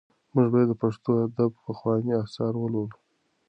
[0.33, 2.97] موږ باید د پښتو ادب پخواني اثار ولولو.